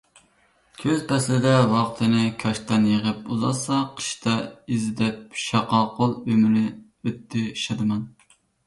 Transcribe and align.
كۈز 0.83 1.03
پەسلىدە 1.11 1.51
ۋاقتىنى 1.73 2.23
كاشتان 2.45 2.89
يىغىپ 2.93 3.29
ئۇزارتسا، 3.35 3.83
قىشتا 4.01 4.35
ئىزدەپ 4.73 5.41
شاقاقۇل 5.45 6.21
ئۆمرى 6.27 6.69
ئۆتتى 6.71 7.51
شادىمان. 7.67 8.07